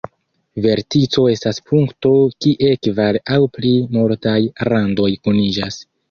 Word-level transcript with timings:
Vertico 0.65 1.25
estas 1.33 1.59
punkto 1.71 2.13
kie 2.45 2.71
kvar 2.87 3.19
aŭ 3.35 3.37
pli 3.57 3.73
multaj 3.97 4.39
randoj 4.71 5.11
kuniĝas. 5.29 5.79